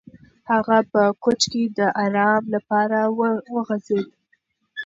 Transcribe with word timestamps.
هغه 0.51 0.77
په 0.91 1.01
کوچ 1.23 1.41
کې 1.51 1.63
د 1.77 1.79
ارام 2.05 2.43
لپاره 2.55 2.99
وغځېد. 3.53 4.07